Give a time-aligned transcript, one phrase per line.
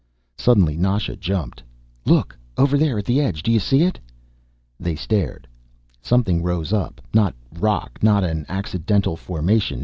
[0.35, 1.61] Suddenly Nasha jumped.
[2.07, 2.35] "Look!
[2.57, 3.43] Over there, at the edge.
[3.43, 3.99] Do you see it?"
[4.79, 5.47] They stared.
[6.01, 9.79] Something rose up, not rock, not an accidental formation.